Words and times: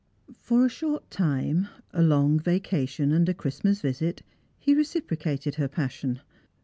For 0.39 0.65
a 0.65 0.69
short 0.69 1.11
time— 1.11 1.67
a 1.93 2.01
long 2.01 2.39
vacation 2.39 3.11
and 3.11 3.29
a 3.29 3.35
Christmas 3.35 3.81
visit— 3.81 4.23
he 4.57 4.73
reciprocated 4.73 5.53
her 5.61 5.67
passion. 5.67 6.21